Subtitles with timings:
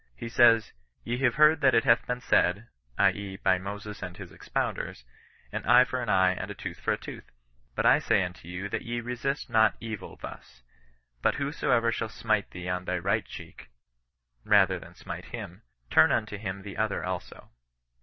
[0.15, 0.71] He says,"
[1.03, 2.65] Ye have heard that it hath been said
[2.97, 3.11] (i.
[3.11, 3.37] e.
[3.37, 5.03] by Moses and his expounders),
[5.51, 7.29] an eye for an eye, and a tooth for a tooth;
[7.75, 10.63] but I say unto you that ye resist not evil (thus);
[11.21, 13.69] but whosoever shall smite thee on thy right cheek
[14.43, 15.61] (rather than smite him)
[15.91, 17.51] turn unto him the other also."